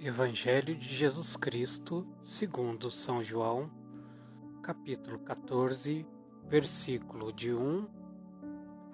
Evangelho 0.00 0.76
de 0.76 0.86
Jesus 0.86 1.34
Cristo, 1.34 2.06
segundo 2.22 2.88
São 2.88 3.20
João, 3.20 3.68
capítulo 4.62 5.18
14, 5.18 6.06
versículo 6.46 7.32
de 7.32 7.52
1 7.52 7.88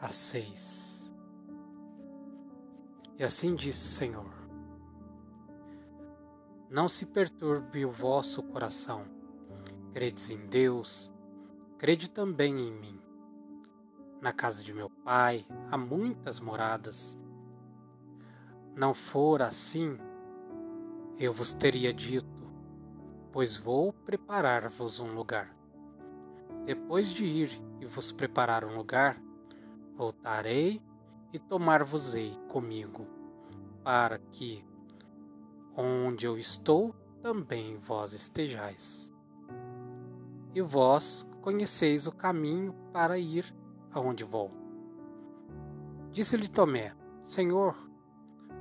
a 0.01 0.09
6. 0.09 1.14
E 3.19 3.22
assim 3.22 3.54
disse 3.54 3.87
o 3.87 3.96
Senhor: 3.98 4.35
Não 6.71 6.88
se 6.88 7.05
perturbe 7.05 7.85
o 7.85 7.91
vosso 7.91 8.43
coração. 8.43 9.05
Credes 9.93 10.31
em 10.31 10.47
Deus, 10.47 11.13
crede 11.77 12.09
também 12.09 12.59
em 12.59 12.73
mim. 12.73 12.99
Na 14.23 14.33
casa 14.33 14.65
de 14.65 14.73
meu 14.73 14.89
Pai 14.89 15.47
há 15.71 15.77
muitas 15.77 16.41
moradas. 16.41 17.23
Não 18.75 18.95
fora 18.95 19.47
assim, 19.48 19.98
eu 21.19 21.33
vos 21.33 21.53
teria 21.53 21.93
dito, 21.93 22.45
pois 23.31 23.57
vou 23.57 23.93
preparar-vos 23.93 24.99
um 24.99 25.15
lugar. 25.15 25.55
Depois 26.65 27.09
de 27.11 27.25
ir 27.25 27.63
e 27.81 27.87
vos 27.87 28.11
preparar 28.11 28.65
um 28.65 28.77
lugar, 28.77 29.17
voltarei 29.97 30.83
e 31.33 31.39
tomar-vos-ei 31.39 32.33
comigo, 32.49 33.07
para 33.83 34.19
que, 34.19 34.65
onde 35.77 36.27
eu 36.27 36.37
estou, 36.37 36.95
também 37.23 37.77
vós 37.77 38.12
estejais. 38.12 39.12
E 40.55 40.62
vós 40.62 41.31
conheceis 41.43 42.07
o 42.07 42.12
caminho 42.12 42.75
para 42.93 43.19
ir 43.19 43.55
aonde 43.93 44.25
vou. 44.25 44.51
Disse-lhe 46.11 46.49
Tomé: 46.49 46.95
Senhor, 47.23 47.77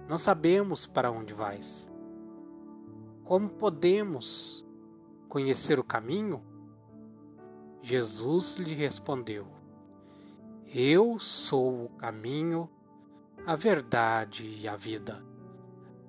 não 0.09 0.17
sabemos 0.17 0.85
para 0.85 1.11
onde 1.11 1.33
vais. 1.33 1.92
Como 3.23 3.49
podemos 3.49 4.65
conhecer 5.29 5.79
o 5.79 5.83
caminho? 5.83 6.43
Jesus 7.81 8.55
lhe 8.55 8.73
respondeu: 8.73 9.47
Eu 10.73 11.17
sou 11.19 11.85
o 11.85 11.93
caminho, 11.93 12.69
a 13.45 13.55
verdade 13.55 14.45
e 14.59 14.67
a 14.67 14.75
vida. 14.75 15.23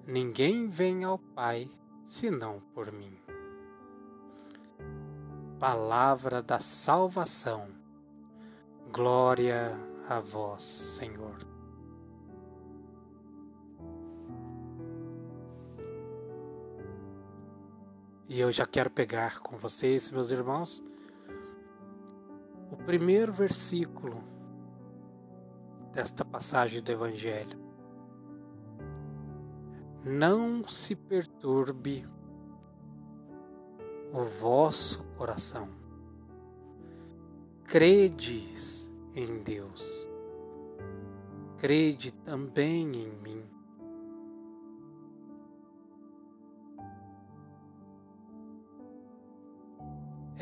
Ninguém 0.07 0.67
vem 0.67 1.05
ao 1.05 1.19
Pai 1.19 1.71
senão 2.05 2.61
por 2.75 2.91
mim. 2.93 3.17
Palavra 5.59 6.43
da 6.43 6.59
salvação. 6.59 7.69
Glória 8.93 9.79
a 10.09 10.19
vós, 10.21 10.63
Senhor. 10.63 11.54
E 18.27 18.41
eu 18.41 18.51
já 18.51 18.67
quero 18.67 18.91
pegar 18.91 19.41
com 19.41 19.57
vocês, 19.59 20.11
meus 20.11 20.31
irmãos, 20.31 20.83
o 22.71 22.77
primeiro 22.77 23.31
versículo 23.31 24.25
desta 25.93 26.25
passagem 26.25 26.83
do 26.83 26.91
Evangelho. 26.91 27.59
Não 30.03 30.67
se 30.67 30.97
perturbe 30.97 32.07
o 34.13 34.25
vosso 34.41 35.05
coração. 35.17 35.69
Credes 37.65 38.93
em 39.15 39.43
Deus. 39.43 40.09
Crede 41.59 42.13
também 42.13 42.91
em 42.91 43.11
mim. 43.23 43.54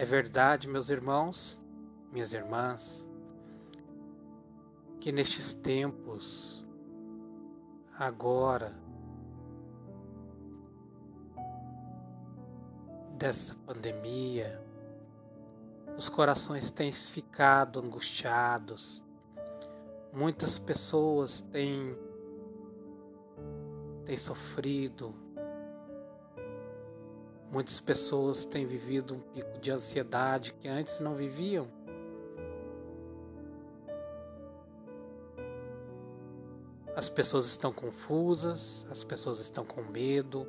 É 0.03 0.05
verdade, 0.05 0.67
meus 0.67 0.91
irmãos, 0.91 1.57
minhas 2.11 2.33
irmãs, 2.33 3.07
que 5.01 5.13
nestes 5.13 5.55
tempos, 5.55 6.67
agora, 7.97 8.77
dessa 13.17 13.55
pandemia, 13.65 14.61
os 15.97 16.09
corações 16.09 16.73
têm 16.73 16.91
ficado 16.91 17.79
angustiados, 17.79 19.05
muitas 20.13 20.59
pessoas 20.59 21.43
têm, 21.43 21.97
têm 24.05 24.17
sofrido, 24.17 25.15
Muitas 27.53 27.79
pessoas 27.81 28.47
têm 28.47 28.65
vivido 28.65 29.15
um 29.15 29.21
pico 29.21 29.59
de 29.59 29.71
ansiedade 29.71 30.55
que 30.55 30.67
antes 30.67 31.01
não 31.01 31.15
viviam. 31.15 31.69
As 36.97 37.11
pessoas 37.11 37.45
estão 37.45 37.71
confusas, 37.71 38.87
as 38.91 39.05
pessoas 39.05 39.39
estão 39.39 39.67
com 39.67 39.83
medo. 39.83 40.47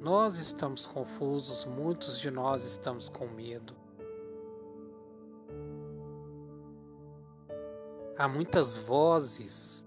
Nós 0.00 0.36
estamos 0.36 0.84
confusos, 0.84 1.64
muitos 1.64 2.18
de 2.18 2.30
nós 2.30 2.66
estamos 2.66 3.08
com 3.08 3.26
medo. 3.28 3.74
Há 8.18 8.28
muitas 8.28 8.76
vozes, 8.76 9.82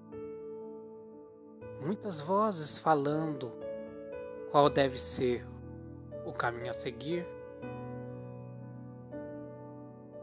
muitas 1.85 2.19
vozes 2.19 2.79
falando 2.79 3.51
qual 4.49 4.71
deve 4.71 4.97
ser 4.97 5.45
o 6.27 6.33
caminho 6.33 6.69
a 6.69 6.73
seguir? 6.73 7.25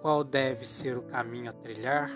Qual 0.03 0.23
deve 0.23 0.67
ser 0.67 0.99
o 0.99 1.03
caminho 1.03 1.49
a 1.49 1.53
trilhar? 1.53 2.11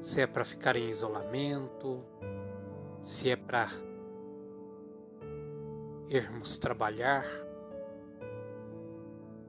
Se 0.00 0.20
é 0.20 0.26
para 0.26 0.44
ficar 0.44 0.76
em 0.76 0.90
isolamento, 0.90 2.02
se 3.00 3.30
é 3.30 3.36
para 3.36 3.68
irmos 6.08 6.58
trabalhar, 6.58 7.24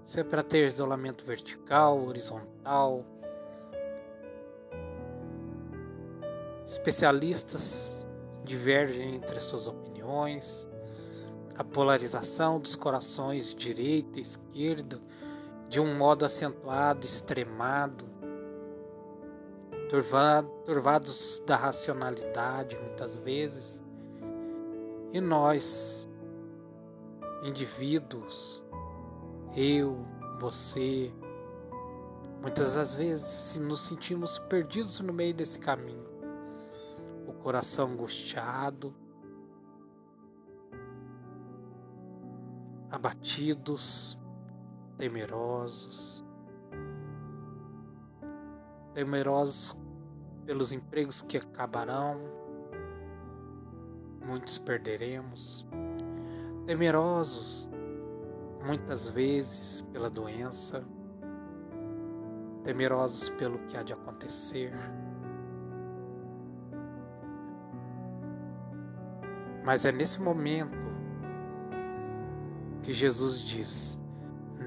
se 0.04 0.20
é 0.20 0.24
para 0.24 0.44
ter 0.44 0.68
isolamento 0.68 1.26
vertical, 1.26 2.00
horizontal. 2.06 3.04
Especialistas 6.64 8.08
divergem 8.44 9.16
entre 9.16 9.40
suas 9.40 9.68
opiniões 9.68 10.70
a 11.58 11.64
polarização 11.64 12.60
dos 12.60 12.76
corações 12.76 13.54
direita 13.54 14.20
e 14.20 14.22
esquerda 14.22 15.02
de 15.68 15.80
um 15.80 15.98
modo 15.98 16.24
acentuado, 16.24 17.06
extremado, 17.06 18.06
turvado, 19.90 20.48
turvados 20.64 21.44
da 21.46 21.56
racionalidade 21.56 22.78
muitas 22.78 23.18
vezes. 23.18 23.84
E 25.12 25.20
nós, 25.20 26.08
indivíduos, 27.44 28.64
eu, 29.56 30.06
você, 30.40 31.12
muitas 32.42 32.76
das 32.76 32.94
vezes 32.94 33.58
nos 33.58 33.82
sentimos 33.88 34.38
perdidos 34.38 35.00
no 35.00 35.12
meio 35.12 35.34
desse 35.34 35.58
caminho. 35.58 36.06
O 37.28 37.34
coração 37.34 37.92
angustiado, 37.92 38.94
abatidos, 42.92 44.20
temerosos, 44.98 46.24
temerosos 48.94 49.80
pelos 50.46 50.72
empregos 50.72 51.22
que 51.22 51.38
acabarão, 51.38 52.20
muitos 54.26 54.58
perderemos, 54.58 55.68
temerosos 56.66 57.70
muitas 58.66 59.10
vezes 59.10 59.82
pela 59.82 60.10
doença, 60.10 60.84
temerosos 62.64 63.30
pelo 63.30 63.60
que 63.60 63.78
há 63.78 63.84
de 63.84 63.94
acontecer. 63.94 64.72
Mas 69.64 69.86
é 69.86 69.92
nesse 69.92 70.22
momento 70.22 70.87
que 72.88 72.94
Jesus 72.94 73.42
diz: 73.42 74.00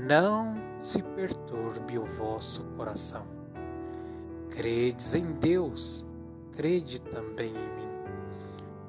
Não 0.07 0.55
se 0.79 1.03
perturbe 1.03 1.99
o 1.99 2.05
vosso 2.05 2.63
coração. 2.77 3.27
Credes 4.51 5.15
em 5.15 5.33
Deus, 5.39 6.07
crede 6.53 7.01
também 7.01 7.49
em 7.49 7.77
mim. 7.77 7.89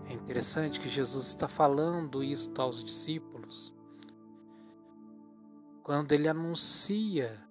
É 0.09 0.13
interessante 0.13 0.81
que 0.81 0.89
Jesus 0.89 1.27
está 1.27 1.47
falando 1.47 2.21
isto 2.21 2.61
aos 2.61 2.83
discípulos 2.83 3.73
quando 5.81 6.11
ele 6.11 6.27
anuncia 6.27 7.41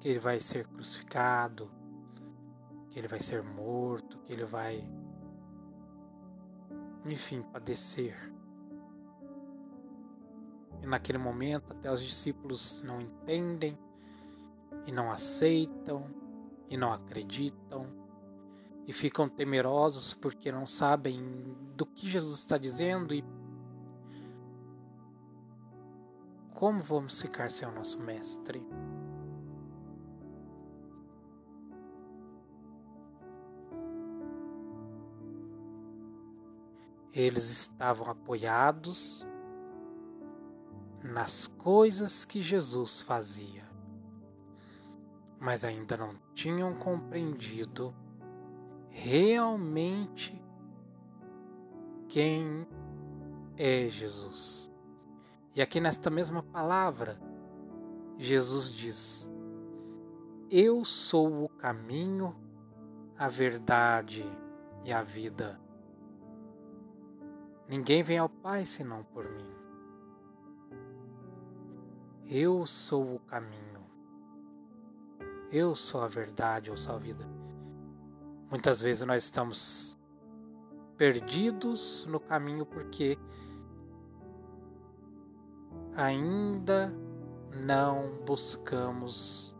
que 0.00 0.08
ele 0.08 0.18
vai 0.18 0.40
ser 0.40 0.66
crucificado, 0.66 1.70
que 2.90 2.98
ele 2.98 3.06
vai 3.06 3.20
ser 3.20 3.40
morto, 3.44 4.18
que 4.24 4.32
ele 4.32 4.44
vai 4.44 4.84
enfim, 7.04 7.40
padecer. 7.40 8.16
E 10.86 10.88
naquele 10.88 11.18
momento, 11.18 11.72
até 11.72 11.92
os 11.92 12.00
discípulos 12.00 12.80
não 12.82 13.00
entendem 13.00 13.76
e 14.86 14.92
não 14.92 15.10
aceitam 15.10 16.08
e 16.70 16.76
não 16.76 16.92
acreditam 16.92 17.88
e 18.86 18.92
ficam 18.92 19.28
temerosos 19.28 20.14
porque 20.14 20.52
não 20.52 20.64
sabem 20.64 21.20
do 21.74 21.84
que 21.84 22.08
Jesus 22.08 22.38
está 22.38 22.56
dizendo 22.56 23.12
e 23.12 23.24
como 26.54 26.78
vamos 26.78 27.20
ficar 27.20 27.50
sem 27.50 27.66
o 27.66 27.72
nosso 27.72 28.00
Mestre. 28.00 28.64
Eles 37.12 37.50
estavam 37.50 38.08
apoiados 38.08 39.26
nas 41.06 41.46
coisas 41.46 42.24
que 42.24 42.42
Jesus 42.42 43.02
fazia, 43.02 43.64
mas 45.38 45.64
ainda 45.64 45.96
não 45.96 46.12
tinham 46.34 46.74
compreendido 46.74 47.94
realmente 48.90 50.40
quem 52.08 52.66
é 53.56 53.88
Jesus. 53.88 54.70
E 55.54 55.62
aqui 55.62 55.80
nesta 55.80 56.10
mesma 56.10 56.42
palavra, 56.42 57.18
Jesus 58.18 58.70
diz: 58.70 59.30
Eu 60.50 60.84
sou 60.84 61.44
o 61.44 61.48
caminho, 61.48 62.34
a 63.16 63.28
verdade 63.28 64.24
e 64.84 64.92
a 64.92 65.02
vida. 65.02 65.60
Ninguém 67.68 68.02
vem 68.02 68.18
ao 68.18 68.28
Pai 68.28 68.64
senão 68.64 69.02
por 69.02 69.28
mim. 69.30 69.55
Eu 72.28 72.66
sou 72.66 73.14
o 73.14 73.20
caminho. 73.20 73.86
Eu 75.52 75.76
sou 75.76 76.02
a 76.02 76.08
verdade, 76.08 76.70
eu 76.70 76.76
sou 76.76 76.96
a 76.96 76.98
vida. 76.98 77.24
Muitas 78.50 78.82
vezes 78.82 79.06
nós 79.06 79.22
estamos 79.22 79.96
perdidos 80.96 82.04
no 82.06 82.18
caminho 82.18 82.66
porque 82.66 83.16
ainda 85.94 86.92
não 87.64 88.18
buscamos 88.24 89.54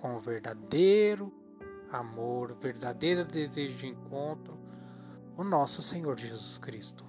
com 0.00 0.18
verdadeiro 0.18 1.32
amor, 1.92 2.56
verdadeiro 2.60 3.24
desejo 3.24 3.78
de 3.78 3.86
encontro 3.86 4.58
o 5.36 5.44
nosso 5.44 5.80
Senhor 5.80 6.18
Jesus 6.18 6.58
Cristo. 6.58 7.05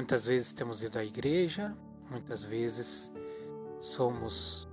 Muitas 0.00 0.24
vezes 0.24 0.50
temos 0.54 0.82
ido 0.82 0.98
à 0.98 1.04
igreja, 1.04 1.76
muitas 2.10 2.42
vezes 2.42 3.12
somos 3.78 4.66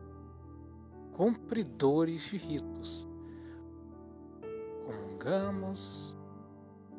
cumpridores 1.11 2.21
de 2.21 2.37
ritos. 2.37 3.05
Comungamos, 4.85 6.15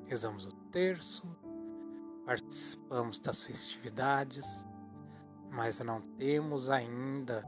rezamos 0.05 0.45
o 0.45 0.53
terço, 0.71 1.27
participamos 2.27 3.19
das 3.19 3.43
festividades, 3.45 4.69
mas 5.51 5.81
não 5.81 6.03
temos 6.19 6.69
ainda 6.69 7.43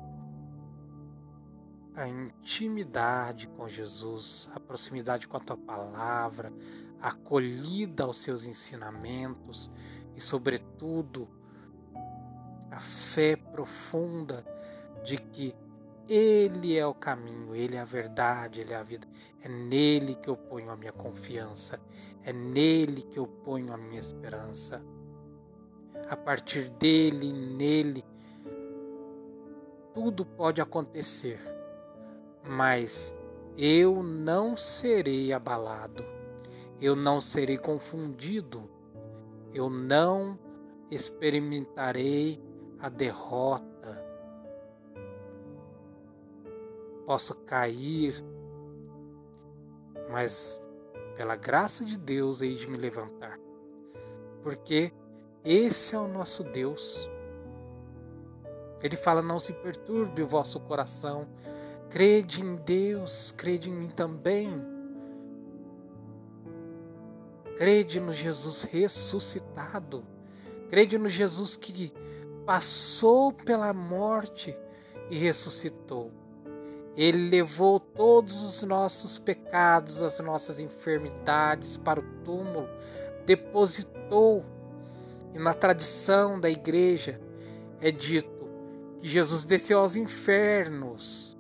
a 1.94 2.08
intimidade 2.08 3.48
com 3.48 3.68
Jesus, 3.68 4.50
a 4.54 4.58
proximidade 4.58 5.28
com 5.28 5.36
a 5.36 5.40
tua 5.40 5.58
palavra, 5.58 6.50
a 7.02 7.08
acolhida 7.08 8.04
aos 8.04 8.16
seus 8.16 8.46
ensinamentos 8.46 9.70
e, 10.16 10.20
sobretudo, 10.20 11.28
a 12.70 12.80
fé 12.80 13.36
profunda 13.36 14.44
de 15.04 15.16
que 15.16 15.54
ele 16.12 16.76
é 16.76 16.84
o 16.84 16.92
caminho, 16.92 17.54
Ele 17.54 17.76
é 17.76 17.80
a 17.80 17.84
verdade, 17.84 18.60
Ele 18.60 18.72
é 18.72 18.76
a 18.76 18.82
vida. 18.82 19.06
É 19.44 19.48
nele 19.48 20.16
que 20.16 20.28
eu 20.28 20.36
ponho 20.36 20.68
a 20.68 20.76
minha 20.76 20.90
confiança, 20.90 21.80
é 22.24 22.32
nele 22.32 23.02
que 23.02 23.16
eu 23.16 23.28
ponho 23.28 23.72
a 23.72 23.76
minha 23.76 24.00
esperança. 24.00 24.82
A 26.08 26.16
partir 26.16 26.68
dele, 26.68 27.32
nele, 27.32 28.04
tudo 29.94 30.26
pode 30.26 30.60
acontecer, 30.60 31.38
mas 32.44 33.16
eu 33.56 34.02
não 34.02 34.56
serei 34.56 35.32
abalado, 35.32 36.04
eu 36.80 36.96
não 36.96 37.20
serei 37.20 37.56
confundido, 37.56 38.68
eu 39.54 39.68
não 39.70 40.38
experimentarei 40.90 42.42
a 42.78 42.88
derrota 42.88 43.70
posso 47.10 47.34
cair, 47.40 48.14
mas 50.12 50.64
pela 51.16 51.34
graça 51.34 51.84
de 51.84 51.98
Deus 51.98 52.40
hei 52.40 52.54
de 52.54 52.70
me 52.70 52.78
levantar. 52.78 53.36
Porque 54.44 54.92
esse 55.44 55.96
é 55.96 55.98
o 55.98 56.06
nosso 56.06 56.44
Deus. 56.44 57.10
Ele 58.80 58.96
fala: 58.96 59.20
Não 59.20 59.40
se 59.40 59.52
perturbe 59.54 60.22
o 60.22 60.28
vosso 60.28 60.60
coração, 60.60 61.26
crede 61.90 62.42
em 62.42 62.54
Deus, 62.54 63.32
crede 63.32 63.70
em 63.70 63.74
mim 63.74 63.90
também. 63.90 64.48
Crede 67.60 68.00
no 68.00 68.10
Jesus 68.10 68.62
ressuscitado, 68.62 70.02
crede 70.70 70.96
no 70.96 71.10
Jesus 71.10 71.56
que 71.56 71.92
passou 72.46 73.34
pela 73.34 73.74
morte 73.74 74.56
e 75.10 75.18
ressuscitou. 75.18 76.10
Ele 76.96 77.28
levou 77.28 77.78
todos 77.78 78.42
os 78.42 78.62
nossos 78.62 79.18
pecados, 79.18 80.02
as 80.02 80.18
nossas 80.20 80.58
enfermidades 80.58 81.76
para 81.76 82.00
o 82.00 82.22
túmulo, 82.24 82.66
depositou. 83.26 84.42
E 85.34 85.38
na 85.38 85.52
tradição 85.52 86.40
da 86.40 86.48
igreja 86.48 87.20
é 87.78 87.90
dito 87.90 88.48
que 88.96 89.06
Jesus 89.06 89.44
desceu 89.44 89.80
aos 89.80 89.96
infernos. 89.96 91.36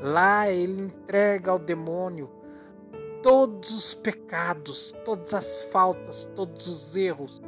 Lá 0.00 0.50
ele 0.50 0.82
entrega 0.82 1.52
ao 1.52 1.60
demônio 1.60 2.37
todos 3.22 3.70
os 3.74 3.94
pecados, 3.94 4.94
todas 5.04 5.34
as 5.34 5.62
faltas, 5.64 6.24
todos 6.34 6.66
os 6.66 6.96
erros 6.96 7.42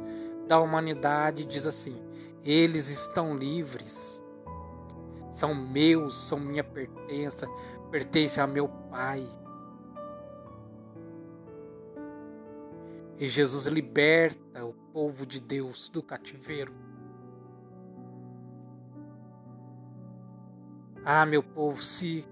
da 0.47 0.59
humanidade. 0.59 1.45
Diz 1.45 1.65
assim: 1.67 2.01
eles 2.43 2.89
estão 2.89 3.35
livres 3.35 4.21
são 5.31 5.55
meus, 5.55 6.27
são 6.27 6.39
minha 6.39 6.63
pertença, 6.63 7.47
pertencem 7.89 8.43
a 8.43 8.47
meu 8.47 8.67
Pai. 8.67 9.25
E 13.17 13.27
Jesus 13.27 13.65
liberta 13.67 14.65
o 14.65 14.73
povo 14.73 15.25
de 15.25 15.39
Deus 15.39 15.87
do 15.87 16.03
cativeiro. 16.03 16.73
Ah, 21.05 21.25
meu 21.25 21.41
povo, 21.41 21.81
se 21.81 22.25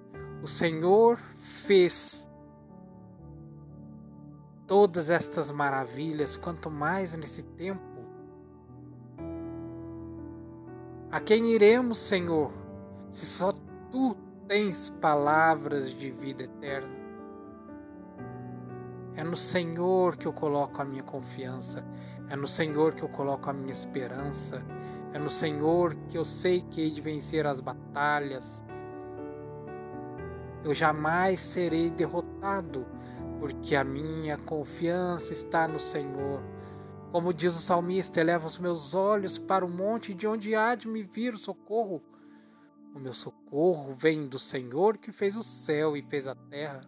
o 0.44 0.48
Senhor 0.48 1.18
fez 1.66 2.29
todas 4.70 5.10
estas 5.10 5.52
maravilhas, 5.52 6.38
quanto 6.38 6.72
mais 6.72 7.14
nesse 7.14 7.44
tempo. 7.44 7.82
A 11.12 11.20
quem 11.20 11.52
iremos, 11.52 12.00
Senhor? 12.00 12.52
se 13.12 13.26
só 13.26 13.52
tu 13.90 14.16
tens 14.48 14.90
palavras 14.90 15.90
de 15.94 16.12
vida 16.12 16.44
eterna. 16.44 17.00
É 19.16 19.24
no 19.24 19.36
Senhor 19.36 20.16
que 20.16 20.28
eu 20.28 20.34
coloco 20.34 20.82
a 20.82 20.86
minha 20.86 21.04
confiança, 21.04 21.84
é 22.30 22.36
no 22.36 22.48
Senhor 22.48 22.94
que 22.94 23.04
eu 23.04 23.10
coloco 23.10 23.50
a 23.50 23.54
minha 23.54 23.72
esperança, 23.72 24.64
é 25.12 25.18
no 25.18 25.30
Senhor 25.30 25.96
que 26.08 26.18
eu 26.18 26.24
sei 26.24 26.62
que 26.62 26.82
hei 26.82 26.92
de 26.92 27.02
vencer 27.02 27.46
as 27.46 27.60
batalhas. 27.60 28.64
Eu 30.64 30.74
jamais 30.74 31.40
serei 31.40 31.90
derrotado, 31.90 32.86
porque 33.40 33.76
a 33.76 33.84
minha 33.84 34.38
confiança 34.38 35.34
está 35.34 35.68
no 35.68 35.80
Senhor. 35.80 36.42
Como 37.12 37.34
diz 37.34 37.56
o 37.56 37.62
salmista, 37.62 38.20
eleva 38.20 38.46
os 38.46 38.60
meus 38.60 38.94
olhos 38.94 39.38
para 39.38 39.66
o 39.66 39.70
monte 39.70 40.14
de 40.14 40.28
onde 40.28 40.54
há 40.54 40.76
de 40.76 40.88
me 40.88 41.02
vir 41.02 41.34
o 41.34 41.38
socorro. 41.38 42.02
O 42.94 43.00
meu 43.00 43.14
socorro 43.14 43.96
vem 43.96 44.28
do 44.28 44.38
Senhor 44.38 44.98
que 44.98 45.12
fez 45.12 45.36
o 45.36 45.44
céu 45.44 45.96
e 45.96 46.02
fez 46.02 46.28
a 46.28 46.36
terra. 46.36 46.82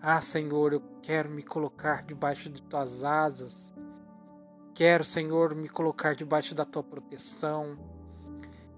Ah, 0.00 0.20
Senhor, 0.20 0.72
eu 0.72 0.82
quero 1.02 1.28
me 1.28 1.42
colocar 1.42 2.04
debaixo 2.04 2.48
de 2.48 2.62
tuas 2.62 3.02
asas. 3.02 3.74
Quero, 4.72 5.04
Senhor, 5.04 5.56
me 5.56 5.68
colocar 5.68 6.14
debaixo 6.14 6.54
da 6.54 6.64
tua 6.64 6.84
proteção. 6.84 7.76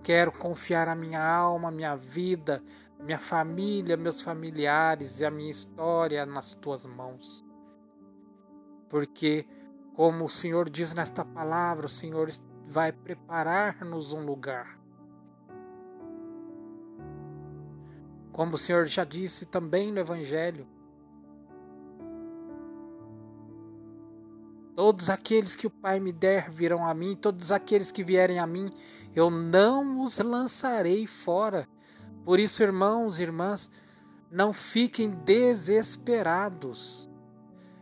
quero 0.03 0.33
confiar 0.33 0.89
a 0.89 0.95
minha 0.95 1.23
alma, 1.23 1.69
a 1.69 1.73
minha 1.73 1.95
vida, 1.95 2.63
minha 3.03 3.19
família, 3.19 3.97
meus 3.97 4.21
familiares 4.23 5.21
e 5.21 5.25
a 5.25 5.31
minha 5.31 5.51
história 5.51 6.25
nas 6.27 6.55
tuas 6.55 6.87
mãos. 6.87 7.45
Porque, 8.89 9.47
como 9.95 10.25
o 10.25 10.31
Senhor 10.31 10.69
diz 10.69 10.95
nesta 10.95 11.25
palavra, 11.25 11.87
o 11.87 11.91
Senhor 11.91 12.31
vai 12.65 12.93
preparar-nos 12.93 14.13
um 14.13 14.25
lugar. 14.25 14.79
Como 18.33 18.55
o 18.55 18.59
Senhor 18.59 18.87
já 18.87 19.05
disse 19.05 19.47
também 19.47 19.93
no 19.93 20.01
Evangelho, 20.01 20.67
Todos 24.81 25.11
aqueles 25.11 25.55
que 25.55 25.67
o 25.67 25.71
Pai 25.71 26.01
me 26.01 26.11
der 26.11 26.49
virão 26.49 26.87
a 26.87 26.95
mim, 26.95 27.15
todos 27.15 27.53
aqueles 27.53 27.91
que 27.91 28.03
vierem 28.03 28.39
a 28.39 28.47
mim, 28.47 28.71
eu 29.15 29.29
não 29.29 30.01
os 30.01 30.19
lançarei 30.19 31.07
fora. 31.07 31.69
Por 32.25 32.39
isso, 32.39 32.63
irmãos 32.63 33.19
e 33.19 33.23
irmãs, 33.23 33.71
não 34.31 34.53
fiquem 34.53 35.11
desesperados. 35.11 37.09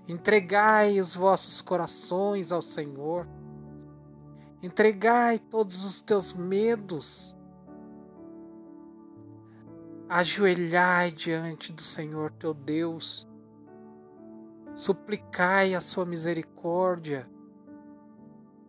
Entregai 0.07 0.99
os 1.01 1.15
vossos 1.15 1.61
corações 1.61 2.53
ao 2.53 2.63
Senhor. 2.63 3.27
Entregai 4.63 5.39
todos 5.39 5.85
os 5.85 6.01
teus 6.01 6.33
medos. 6.33 7.37
Ajoelhai 10.09 11.11
diante 11.11 11.73
do 11.73 11.83
Senhor 11.83 12.31
teu 12.31 12.55
Deus 12.55 13.29
suplicai 14.79 15.75
a 15.75 15.81
sua 15.81 16.07
misericórdia 16.07 17.29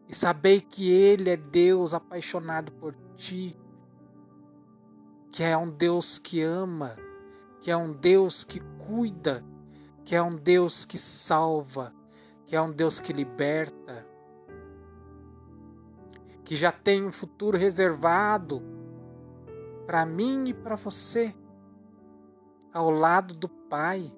e 0.07 0.15
sabei 0.15 0.59
que 0.59 0.91
Ele 0.91 1.29
é 1.29 1.37
Deus 1.37 1.93
apaixonado 1.93 2.71
por 2.71 2.95
ti, 3.15 3.55
que 5.31 5.43
é 5.43 5.57
um 5.57 5.69
Deus 5.69 6.17
que 6.17 6.41
ama, 6.41 6.95
que 7.61 7.71
é 7.71 7.77
um 7.77 7.91
Deus 7.91 8.43
que 8.43 8.59
cuida, 8.59 9.43
que 10.03 10.15
é 10.15 10.21
um 10.21 10.35
Deus 10.35 10.85
que 10.85 10.97
salva, 10.97 11.93
que 12.45 12.55
é 12.55 12.61
um 12.61 12.71
Deus 12.71 12.99
que 12.99 13.13
liberta, 13.13 14.05
que 16.43 16.55
já 16.55 16.71
tem 16.71 17.05
um 17.05 17.11
futuro 17.11 17.57
reservado 17.57 18.61
para 19.85 20.05
mim 20.05 20.45
e 20.47 20.53
para 20.53 20.75
você, 20.75 21.33
ao 22.73 22.89
lado 22.89 23.35
do 23.35 23.47
Pai. 23.47 24.11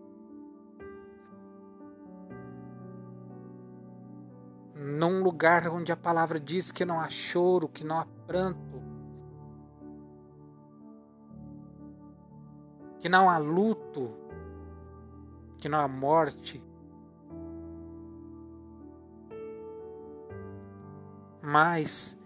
num 5.01 5.23
lugar 5.23 5.67
onde 5.67 5.91
a 5.91 5.97
palavra 5.97 6.39
diz 6.39 6.71
que 6.71 6.83
não 6.83 6.99
há 6.99 7.09
choro, 7.09 7.67
que 7.67 7.83
não 7.83 7.99
há 7.99 8.05
pranto, 8.25 8.70
que 13.01 13.09
não 13.09 13.29
há 13.29 13.37
luto, 13.37 14.15
que 15.57 15.67
não 15.67 15.79
há 15.79 15.87
morte. 15.89 16.63
Mas, 21.41 22.17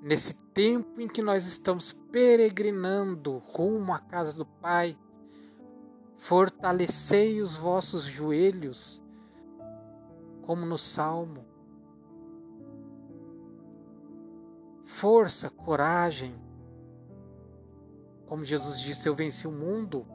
nesse 0.00 0.42
tempo 0.54 0.98
em 1.00 1.08
que 1.08 1.20
nós 1.20 1.44
estamos 1.44 1.92
peregrinando 1.92 3.36
rumo 3.36 3.92
à 3.92 3.98
casa 3.98 4.38
do 4.38 4.46
Pai, 4.46 4.96
fortalecei 6.16 7.42
os 7.42 7.58
vossos 7.58 8.04
joelhos, 8.04 9.02
como 10.46 10.64
no 10.64 10.78
Salmo. 10.78 11.50
força, 14.90 15.48
coragem. 15.48 16.34
Como 18.26 18.44
Jesus 18.44 18.80
disse, 18.80 19.08
eu 19.08 19.14
venci 19.14 19.46
o 19.46 19.52
mundo. 19.52 20.06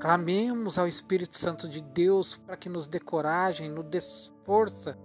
Clamemos 0.00 0.78
ao 0.78 0.86
Espírito 0.86 1.36
Santo 1.36 1.68
de 1.68 1.80
Deus 1.80 2.36
para 2.36 2.56
que 2.56 2.68
nos 2.68 2.86
dê 2.86 3.00
coragem, 3.00 3.68
nos 3.68 3.84
dê 3.86 3.98
força, 4.44 4.96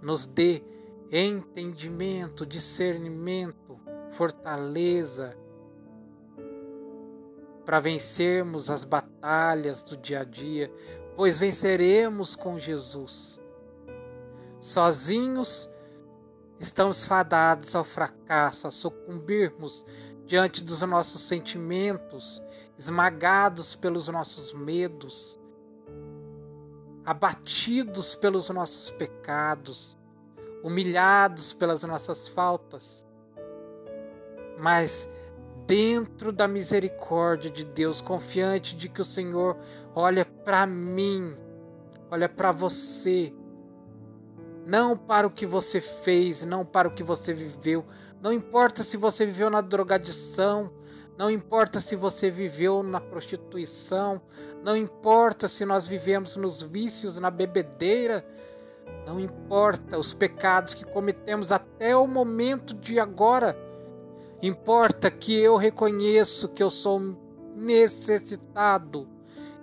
nos 0.00 0.26
dê 0.26 0.62
entendimento, 1.10 2.46
discernimento, 2.46 3.78
fortaleza 4.12 5.36
para 7.64 7.80
vencermos 7.80 8.70
as 8.70 8.84
batalhas 8.84 9.82
do 9.82 9.96
dia 9.96 10.20
a 10.20 10.24
dia, 10.24 10.72
pois 11.16 11.38
venceremos 11.38 12.36
com 12.36 12.58
Jesus. 12.58 13.40
Sozinhos 14.60 15.68
Estamos 16.60 17.04
fadados 17.04 17.76
ao 17.76 17.84
fracasso, 17.84 18.66
a 18.66 18.70
sucumbirmos 18.70 19.86
diante 20.28 20.62
dos 20.62 20.82
nossos 20.82 21.22
sentimentos, 21.22 22.42
esmagados 22.76 23.74
pelos 23.74 24.08
nossos 24.08 24.52
medos, 24.52 25.40
abatidos 27.02 28.14
pelos 28.14 28.50
nossos 28.50 28.90
pecados, 28.90 29.96
humilhados 30.62 31.54
pelas 31.54 31.82
nossas 31.82 32.28
faltas. 32.28 33.06
Mas 34.58 35.08
dentro 35.66 36.30
da 36.30 36.46
misericórdia 36.46 37.50
de 37.50 37.64
Deus, 37.64 38.02
confiante 38.02 38.76
de 38.76 38.90
que 38.90 39.00
o 39.00 39.04
Senhor 39.04 39.56
olha 39.94 40.26
para 40.26 40.66
mim, 40.66 41.34
olha 42.10 42.28
para 42.28 42.52
você, 42.52 43.32
não 44.66 44.94
para 44.94 45.26
o 45.26 45.30
que 45.30 45.46
você 45.46 45.80
fez, 45.80 46.44
não 46.44 46.66
para 46.66 46.88
o 46.88 46.90
que 46.90 47.02
você 47.02 47.32
viveu. 47.32 47.86
Não 48.20 48.32
importa 48.32 48.82
se 48.82 48.96
você 48.96 49.24
viveu 49.24 49.48
na 49.48 49.60
drogadição, 49.60 50.70
não 51.16 51.30
importa 51.30 51.80
se 51.80 51.96
você 51.96 52.30
viveu 52.30 52.82
na 52.82 53.00
prostituição, 53.00 54.20
não 54.64 54.76
importa 54.76 55.48
se 55.48 55.64
nós 55.64 55.86
vivemos 55.86 56.36
nos 56.36 56.62
vícios, 56.62 57.18
na 57.18 57.30
bebedeira, 57.30 58.24
não 59.06 59.18
importa 59.18 59.98
os 59.98 60.12
pecados 60.12 60.74
que 60.74 60.84
cometemos 60.84 61.50
até 61.50 61.96
o 61.96 62.06
momento 62.06 62.74
de 62.74 63.00
agora. 63.00 63.56
Importa 64.42 65.10
que 65.10 65.34
eu 65.34 65.56
reconheço 65.56 66.48
que 66.48 66.62
eu 66.62 66.70
sou 66.70 67.16
necessitado. 67.54 69.08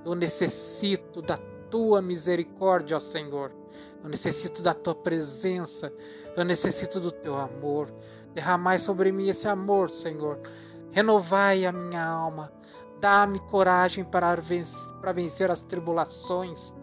Eu 0.04 0.16
necessito 0.16 1.22
da 1.22 1.38
tua 1.70 2.02
misericórdia, 2.02 2.98
ó 2.98 3.00
Senhor. 3.00 3.52
Eu 4.04 4.10
necessito 4.10 4.62
da 4.62 4.74
tua 4.74 4.94
presença. 4.94 5.94
Eu 6.36 6.44
necessito 6.44 7.00
do 7.00 7.12
teu 7.12 7.36
amor. 7.36 7.94
Derramai 8.36 8.78
sobre 8.78 9.14
mim 9.14 9.30
esse 9.30 9.48
amor, 9.48 9.90
Senhor. 9.90 10.38
Renovai 10.92 11.66
a 11.66 11.72
minha 11.72 12.06
alma. 12.06 12.52
Dá-me 13.00 13.40
coragem 13.40 14.04
para 14.04 14.36
vencer, 14.36 14.92
para 15.00 15.14
vencer 15.14 15.50
as 15.50 15.64
tribulações. 15.64 16.76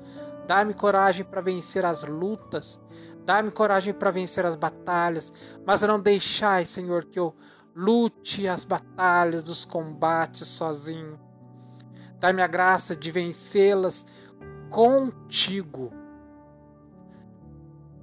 Dá-me 0.47 0.73
coragem 0.73 1.27
para 1.27 1.43
vencer 1.43 1.85
as 1.85 2.03
lutas. 2.05 2.81
Dá-me 3.27 3.51
coragem 3.51 3.93
para 3.93 4.11
vencer 4.11 4.47
as 4.47 4.57
batalhas. 4.57 5.31
Mas 5.67 5.83
não 5.83 6.01
deixai, 6.01 6.65
Senhor, 6.65 7.05
que 7.05 7.19
eu 7.19 7.35
lute 7.77 8.49
as 8.49 8.65
batalhas, 8.65 9.51
os 9.51 9.67
combates 9.67 10.49
sozinho. 10.49 11.21
Dá-me 12.19 12.41
a 12.41 12.47
graça 12.47 12.97
de 12.97 13.11
vencê-las 13.11 14.07
contigo 14.71 16.02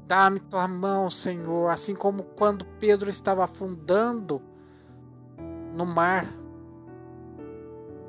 Dá-me 0.09 0.39
tua 0.39 0.67
mão, 0.67 1.07
Senhor, 1.07 1.69
assim 1.69 1.93
como 1.93 2.23
quando 2.23 2.65
Pedro 2.79 3.11
estava 3.11 3.43
afundando 3.43 4.41
no 5.75 5.85
mar, 5.85 6.25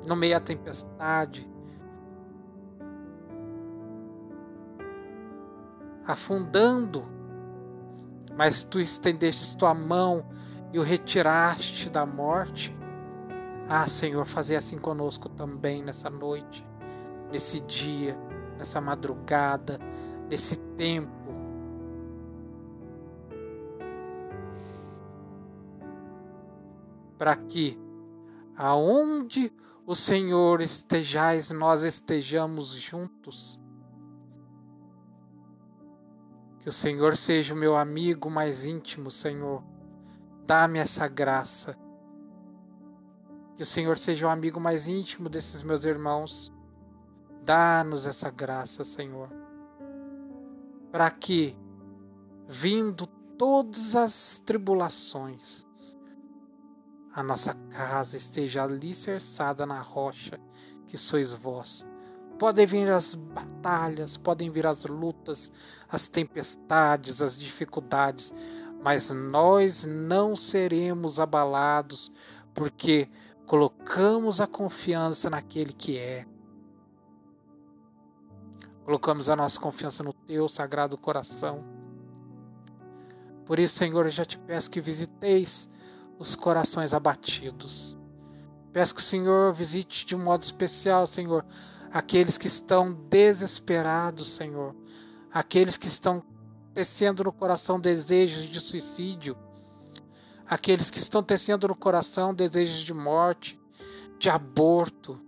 no 0.07 0.15
meio 0.15 0.33
da 0.33 0.39
tempestade. 0.39 1.47
Afundando, 6.03 7.05
mas 8.35 8.63
tu 8.63 8.79
estendeste 8.79 9.55
tua 9.55 9.75
mão 9.75 10.25
e 10.73 10.79
o 10.79 10.81
retiraste 10.81 11.87
da 11.87 12.03
morte. 12.03 12.75
Ah, 13.69 13.87
Senhor, 13.87 14.25
fazer 14.25 14.55
assim 14.55 14.79
conosco 14.79 15.29
também 15.29 15.83
nessa 15.83 16.09
noite, 16.09 16.67
nesse 17.31 17.59
dia, 17.59 18.17
nessa 18.57 18.81
madrugada, 18.81 19.79
nesse 20.27 20.57
tempo 20.75 21.20
para 27.21 27.35
que 27.35 27.79
aonde 28.57 29.53
o 29.85 29.93
Senhor 29.93 30.59
estejais, 30.59 31.51
nós 31.51 31.83
estejamos 31.83 32.69
juntos. 32.69 33.61
Que 36.57 36.67
o 36.67 36.71
Senhor 36.71 37.15
seja 37.15 37.53
o 37.53 37.57
meu 37.57 37.77
amigo 37.77 38.27
mais 38.27 38.65
íntimo, 38.65 39.11
Senhor. 39.11 39.63
Dá-me 40.47 40.79
essa 40.79 41.07
graça. 41.07 41.77
Que 43.55 43.61
o 43.61 43.67
Senhor 43.67 43.99
seja 43.99 44.25
o 44.25 44.31
amigo 44.31 44.59
mais 44.59 44.87
íntimo 44.87 45.29
desses 45.29 45.61
meus 45.61 45.85
irmãos. 45.85 46.51
Dá-nos 47.43 48.07
essa 48.07 48.31
graça, 48.31 48.83
Senhor. 48.83 49.29
Para 50.91 51.11
que, 51.11 51.55
vindo 52.47 53.05
todas 53.37 53.95
as 53.95 54.39
tribulações, 54.39 55.69
a 57.13 57.21
nossa 57.21 57.53
casa 57.69 58.15
esteja 58.15 58.63
alicerçada 58.63 59.65
na 59.65 59.81
rocha 59.81 60.39
que 60.87 60.97
sois 60.97 61.33
vós. 61.33 61.85
Podem 62.39 62.65
vir 62.65 62.89
as 62.89 63.13
batalhas, 63.13 64.17
podem 64.17 64.49
vir 64.49 64.65
as 64.65 64.85
lutas, 64.85 65.51
as 65.89 66.07
tempestades, 66.07 67.21
as 67.21 67.37
dificuldades, 67.37 68.33
mas 68.83 69.11
nós 69.11 69.83
não 69.83 70.35
seremos 70.35 71.19
abalados, 71.19 72.11
porque 72.53 73.07
colocamos 73.45 74.41
a 74.41 74.47
confiança 74.47 75.29
naquele 75.29 75.73
que 75.73 75.97
é. 75.97 76.25
Colocamos 78.83 79.29
a 79.29 79.35
nossa 79.35 79.59
confiança 79.59 80.03
no 80.03 80.13
teu 80.13 80.49
sagrado 80.49 80.97
coração. 80.97 81.63
Por 83.45 83.59
isso, 83.59 83.75
Senhor, 83.75 84.05
eu 84.05 84.11
já 84.11 84.25
te 84.25 84.39
peço 84.39 84.71
que 84.71 84.81
visiteis 84.81 85.69
os 86.21 86.35
corações 86.35 86.93
abatidos. 86.93 87.97
Peço 88.71 88.93
que 88.93 89.01
o 89.01 89.03
Senhor 89.03 89.51
visite 89.51 90.05
de 90.05 90.15
um 90.15 90.23
modo 90.23 90.43
especial, 90.43 91.07
Senhor, 91.07 91.43
aqueles 91.91 92.37
que 92.37 92.45
estão 92.45 92.93
desesperados, 92.93 94.29
Senhor, 94.35 94.75
aqueles 95.33 95.77
que 95.77 95.87
estão 95.87 96.23
tecendo 96.75 97.23
no 97.23 97.33
coração 97.33 97.79
desejos 97.79 98.43
de 98.43 98.59
suicídio, 98.59 99.35
aqueles 100.47 100.91
que 100.91 100.99
estão 100.99 101.23
tecendo 101.23 101.67
no 101.67 101.75
coração 101.75 102.35
desejos 102.35 102.81
de 102.81 102.93
morte, 102.93 103.59
de 104.19 104.29
aborto, 104.29 105.19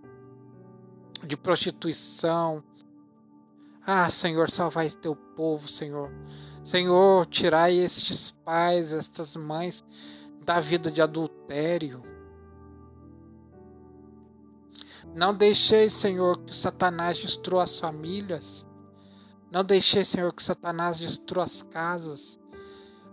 de 1.26 1.36
prostituição. 1.36 2.62
Ah, 3.84 4.08
Senhor, 4.10 4.48
salvai 4.48 4.88
teu 4.90 5.16
povo, 5.16 5.66
Senhor. 5.66 6.10
Senhor, 6.62 7.26
tirai 7.26 7.74
estes 7.74 8.30
pais, 8.30 8.92
estas 8.92 9.34
mães 9.34 9.84
da 10.44 10.60
vida 10.60 10.90
de 10.90 11.00
adultério. 11.00 12.02
Não 15.14 15.34
deixei, 15.34 15.88
Senhor, 15.88 16.38
que 16.38 16.54
Satanás 16.54 17.18
destrua 17.18 17.62
as 17.62 17.78
famílias. 17.78 18.66
Não 19.50 19.64
deixei, 19.64 20.04
Senhor, 20.04 20.32
que 20.32 20.42
Satanás 20.42 20.98
destrua 20.98 21.44
as 21.44 21.62
casas. 21.62 22.40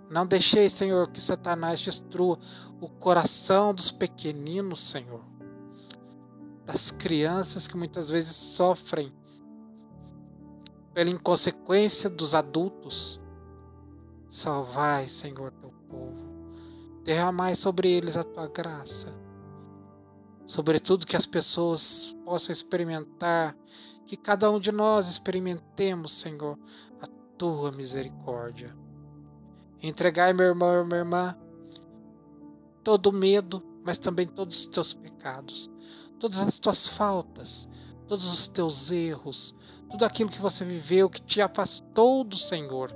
Não 0.09 0.25
deixei, 0.25 0.67
Senhor, 0.67 1.09
que 1.09 1.21
Satanás 1.21 1.79
destrua 1.79 2.39
o 2.81 2.89
coração 2.89 3.73
dos 3.73 3.91
pequeninos, 3.91 4.83
Senhor. 4.83 5.23
Das 6.65 6.91
crianças 6.91 7.67
que 7.67 7.77
muitas 7.77 8.09
vezes 8.09 8.35
sofrem 8.35 9.13
pela 10.93 11.09
inconsequência 11.09 12.09
dos 12.09 12.35
adultos. 12.35 13.21
Salvai, 14.29 15.07
Senhor, 15.07 15.51
teu 15.51 15.71
povo. 15.89 16.30
Derramai 17.03 17.55
sobre 17.55 17.91
eles 17.91 18.15
a 18.15 18.23
tua 18.23 18.47
graça. 18.47 19.11
Sobretudo 20.45 21.05
que 21.05 21.15
as 21.15 21.25
pessoas 21.25 22.15
possam 22.25 22.51
experimentar 22.51 23.55
que 24.05 24.17
cada 24.17 24.51
um 24.51 24.59
de 24.59 24.71
nós 24.71 25.07
experimentemos, 25.07 26.13
Senhor, 26.13 26.59
a 27.01 27.07
tua 27.37 27.71
misericórdia. 27.71 28.75
Entregai, 29.81 30.33
meu 30.33 30.47
irmão 30.47 30.83
e 30.83 30.85
minha 30.85 30.99
irmã, 30.99 31.37
todo 32.83 33.11
medo, 33.11 33.63
mas 33.83 33.97
também 33.97 34.27
todos 34.27 34.59
os 34.59 34.65
teus 34.65 34.93
pecados, 34.93 35.71
todas 36.19 36.39
as 36.39 36.59
tuas 36.59 36.87
faltas, 36.87 37.67
todos 38.07 38.31
os 38.31 38.47
teus 38.47 38.91
erros, 38.91 39.55
tudo 39.89 40.05
aquilo 40.05 40.29
que 40.29 40.41
você 40.41 40.63
viveu 40.63 41.09
que 41.09 41.21
te 41.21 41.41
afastou 41.41 42.23
do 42.23 42.37
Senhor, 42.37 42.93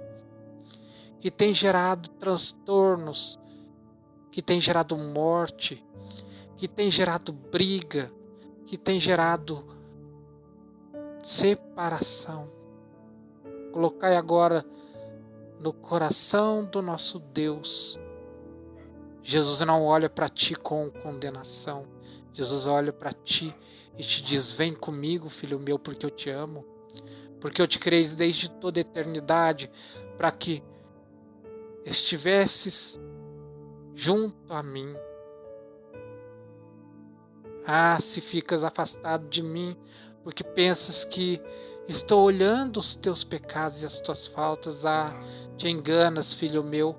que 1.19 1.31
tem 1.31 1.53
gerado 1.53 2.09
transtornos, 2.09 3.39
que 4.35 4.41
tem 4.41 4.59
gerado 4.59 4.97
morte, 4.97 5.81
que 6.57 6.67
tem 6.67 6.91
gerado 6.91 7.31
briga, 7.31 8.11
que 8.65 8.77
tem 8.77 8.99
gerado 8.99 9.65
separação. 11.23 12.51
Colocai 13.71 14.17
agora 14.17 14.65
no 15.57 15.71
coração 15.71 16.65
do 16.65 16.81
nosso 16.81 17.17
Deus. 17.17 17.97
Jesus 19.23 19.61
não 19.61 19.85
olha 19.85 20.09
para 20.09 20.27
ti 20.27 20.53
com 20.53 20.91
condenação. 20.91 21.87
Jesus 22.33 22.67
olha 22.67 22.91
para 22.91 23.13
ti 23.13 23.55
e 23.97 24.03
te 24.03 24.21
diz: 24.21 24.51
Vem 24.51 24.75
comigo, 24.75 25.29
filho 25.29 25.57
meu, 25.57 25.79
porque 25.79 26.05
eu 26.05 26.11
te 26.11 26.29
amo. 26.29 26.65
Porque 27.39 27.61
eu 27.61 27.67
te 27.69 27.79
criei 27.79 28.05
desde 28.09 28.51
toda 28.51 28.81
a 28.81 28.81
eternidade 28.81 29.71
para 30.17 30.29
que 30.29 30.61
estivesses 31.85 32.99
junto 33.95 34.53
a 34.53 34.61
mim. 34.61 34.95
Ah, 37.65 37.97
se 37.99 38.21
ficas 38.21 38.63
afastado 38.63 39.27
de 39.27 39.41
mim, 39.41 39.75
porque 40.23 40.43
pensas 40.43 41.03
que 41.03 41.41
estou 41.87 42.23
olhando 42.23 42.79
os 42.79 42.95
teus 42.95 43.23
pecados 43.23 43.81
e 43.81 43.85
as 43.85 43.97
tuas 43.99 44.27
faltas. 44.27 44.85
Ah, 44.85 45.13
te 45.57 45.67
enganas, 45.69 46.33
filho 46.33 46.63
meu. 46.63 46.95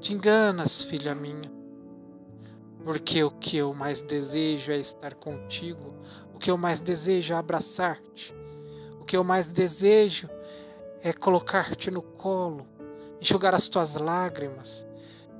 Te 0.00 0.12
enganas, 0.12 0.82
filha 0.82 1.14
minha. 1.14 1.50
Porque 2.84 3.22
o 3.22 3.30
que 3.30 3.58
eu 3.58 3.72
mais 3.72 4.02
desejo 4.02 4.72
é 4.72 4.78
estar 4.78 5.14
contigo. 5.14 5.94
O 6.34 6.38
que 6.38 6.50
eu 6.50 6.56
mais 6.56 6.80
desejo 6.80 7.34
é 7.34 7.36
abraçar-te. 7.36 8.34
O 8.98 9.04
que 9.04 9.16
eu 9.16 9.22
mais 9.22 9.48
desejo 9.48 10.28
é 11.02 11.12
colocar-te 11.12 11.90
no 11.90 12.02
colo, 12.02 12.66
enxugar 13.20 13.54
as 13.54 13.68
tuas 13.68 13.96
lágrimas, 13.96 14.86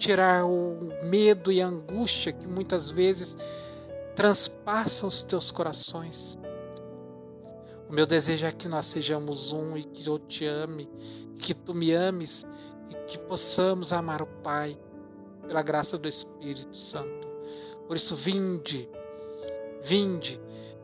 tirar 0.01 0.47
o 0.47 0.79
medo 1.05 1.53
e 1.53 1.61
a 1.61 1.67
angústia 1.67 2.33
que 2.33 2.47
muitas 2.47 2.91
vezes 2.91 3.37
transpassam 4.17 5.09
os 5.09 5.23
teus 5.23 5.51
corações. 5.51 6.39
O 7.87 7.93
meu 7.93 8.07
desejo 8.07 8.47
é 8.47 8.53
que 8.53 8.67
nós 8.67 8.87
sejamos 8.87 9.53
um 9.53 9.77
e 9.77 9.85
que 9.85 10.09
eu 10.09 10.19
te 10.19 10.47
ame, 10.47 10.89
que 11.39 11.53
tu 11.53 11.75
me 11.75 11.93
ames 11.93 12.47
e 12.89 12.95
que 13.07 13.19
possamos 13.19 13.93
amar 13.93 14.23
o 14.23 14.27
Pai 14.27 14.79
pela 15.47 15.63
graça 15.63 15.99
do 15.99 16.09
Espírito 16.09 16.77
Santo. 16.77 17.29
Por 17.87 17.97
isso, 17.97 18.17
vinde, 18.17 18.89
vinde, 19.83 20.41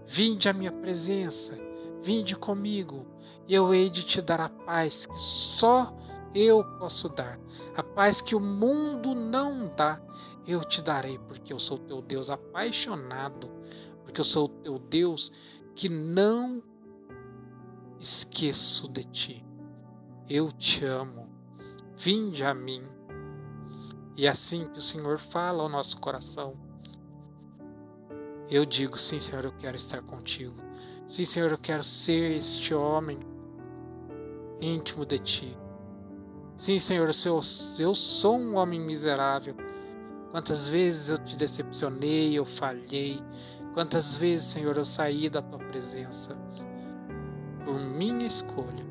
vinde 0.06 0.48
à 0.48 0.52
minha 0.52 0.72
presença, 0.72 1.56
vinde 2.02 2.36
comigo, 2.36 3.06
e 3.48 3.54
eu 3.54 3.72
hei 3.72 3.88
de 3.88 4.02
te 4.02 4.20
dar 4.20 4.40
a 4.40 4.48
paz 4.48 5.06
que 5.06 5.18
só 5.18 5.94
eu 6.34 6.64
posso 6.78 7.08
dar, 7.08 7.38
a 7.76 7.82
paz 7.82 8.20
que 8.20 8.34
o 8.34 8.40
mundo 8.40 9.14
não 9.14 9.72
dá 9.74 10.00
eu 10.46 10.64
te 10.64 10.80
darei, 10.80 11.18
porque 11.18 11.52
eu 11.52 11.58
sou 11.58 11.76
teu 11.76 12.00
Deus 12.00 12.30
apaixonado, 12.30 13.50
porque 14.04 14.20
eu 14.20 14.24
sou 14.24 14.48
teu 14.48 14.78
Deus 14.78 15.32
que 15.74 15.88
não 15.88 16.62
esqueço 17.98 18.88
de 18.88 19.04
ti. 19.04 19.44
Eu 20.28 20.52
te 20.52 20.84
amo. 20.84 21.28
Vinde 21.96 22.44
a 22.44 22.54
mim. 22.54 22.82
E 24.16 24.26
é 24.26 24.30
assim 24.30 24.68
que 24.68 24.78
o 24.78 24.82
Senhor 24.82 25.18
fala 25.18 25.62
ao 25.62 25.68
nosso 25.68 25.98
coração. 25.98 26.54
Eu 28.48 28.64
digo, 28.64 28.96
sim, 28.96 29.18
Senhor, 29.18 29.44
eu 29.44 29.52
quero 29.52 29.76
estar 29.76 30.00
contigo. 30.02 30.54
Sim, 31.08 31.24
Senhor, 31.24 31.50
eu 31.50 31.58
quero 31.58 31.82
ser 31.82 32.36
este 32.36 32.72
homem 32.72 33.18
íntimo 34.60 35.04
de 35.04 35.18
ti. 35.18 35.58
Sim, 36.58 36.78
Senhor, 36.78 37.10
eu 37.78 37.94
sou 37.94 38.38
um 38.38 38.56
homem 38.56 38.80
miserável 38.80 39.54
Quantas 40.36 40.68
vezes 40.68 41.08
eu 41.08 41.16
te 41.16 41.34
decepcionei, 41.34 42.34
eu 42.34 42.44
falhei. 42.44 43.22
Quantas 43.72 44.16
vezes, 44.16 44.44
Senhor, 44.44 44.76
eu 44.76 44.84
saí 44.84 45.30
da 45.30 45.40
tua 45.40 45.58
presença 45.58 46.36
por 47.64 47.80
minha 47.80 48.26
escolha. 48.26 48.84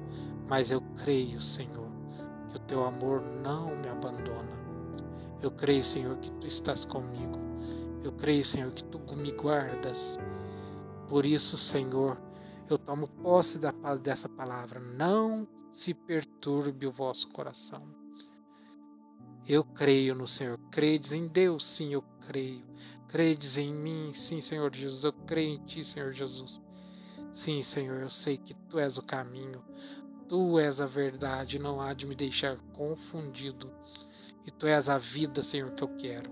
Mas 0.48 0.72
eu 0.72 0.82
creio, 1.04 1.40
Senhor, 1.40 1.88
que 2.50 2.58
o 2.58 2.60
teu 2.62 2.84
amor 2.84 3.22
não 3.22 3.76
me 3.76 3.88
abandona. 3.88 4.58
Eu 5.40 5.52
creio, 5.52 5.84
Senhor, 5.84 6.18
que 6.18 6.32
tu 6.32 6.48
estás 6.48 6.84
comigo. 6.84 7.38
Eu 8.04 8.12
creio, 8.14 8.44
Senhor, 8.44 8.72
que 8.72 8.84
tu 8.86 9.00
me 9.16 9.32
guardas. 9.32 10.20
Por 11.08 11.28
isso, 11.28 11.58
Senhor, 11.58 12.18
eu 12.68 12.80
tomo 12.80 13.08
posse 13.08 13.60
da 13.60 13.72
paz 13.72 14.00
dessa 14.00 14.28
palavra. 14.28 14.80
Não 14.80 15.48
se 15.76 15.94
perturbe 15.94 16.88
o 16.88 16.92
vosso 16.92 17.28
coração. 17.32 17.86
Eu 19.46 19.62
creio 19.62 20.16
no 20.16 20.26
Senhor. 20.26 20.58
Credes 20.72 21.12
em 21.12 21.28
Deus? 21.28 21.68
Sim, 21.68 21.92
eu 21.92 22.02
creio. 22.26 22.66
Credes 23.10 23.58
em 23.58 23.74
mim? 23.76 24.14
Sim, 24.14 24.40
Senhor 24.40 24.74
Jesus. 24.74 25.04
Eu 25.04 25.12
creio 25.12 25.56
em 25.56 25.66
Ti, 25.66 25.84
Senhor 25.84 26.14
Jesus. 26.14 26.62
Sim, 27.34 27.62
Senhor, 27.62 28.02
eu 28.02 28.10
sei 28.10 28.38
que 28.38 28.54
Tu 28.54 28.80
és 28.80 28.98
o 28.98 29.04
caminho. 29.04 29.62
Tu 30.30 30.58
és 30.60 30.80
a 30.80 30.86
verdade. 30.86 31.60
Não 31.60 31.82
há 31.82 31.94
de 31.94 32.06
me 32.06 32.16
deixar 32.16 32.58
confundido. 32.72 33.70
E 34.46 34.52
Tu 34.52 34.68
és 34.68 34.88
a 34.88 34.98
vida, 34.98 35.44
Senhor, 35.44 35.72
que 35.72 35.84
eu 35.84 35.90
quero. 35.98 36.32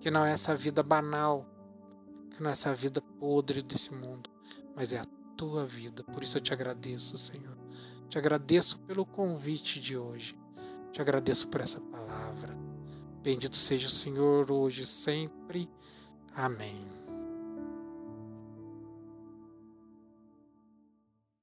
Que 0.00 0.10
não 0.10 0.24
é 0.24 0.32
essa 0.32 0.56
vida 0.56 0.82
banal. 0.82 1.46
Que 2.30 2.42
não 2.42 2.48
é 2.48 2.52
essa 2.54 2.74
vida 2.74 3.02
podre 3.20 3.62
desse 3.62 3.92
mundo. 3.92 4.30
Mas 4.74 4.90
é 4.90 5.00
a 5.00 5.06
Tua 5.36 5.66
vida. 5.66 6.02
Por 6.02 6.22
isso 6.22 6.38
eu 6.38 6.42
te 6.42 6.54
agradeço, 6.54 7.18
Senhor. 7.18 7.63
Te 8.14 8.18
agradeço 8.18 8.78
pelo 8.82 9.04
convite 9.04 9.80
de 9.80 9.96
hoje. 9.96 10.38
Te 10.92 11.00
agradeço 11.00 11.48
por 11.48 11.60
essa 11.60 11.80
palavra. 11.80 12.56
Bendito 13.24 13.56
seja 13.56 13.88
o 13.88 13.90
Senhor 13.90 14.52
hoje 14.52 14.84
e 14.84 14.86
sempre. 14.86 15.68
Amém. 16.32 17.03